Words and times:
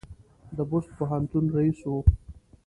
د 0.57 0.59
بُست 0.69 0.89
پوهنتون 0.97 1.45
رییس 1.55 1.79
و. 1.89 1.91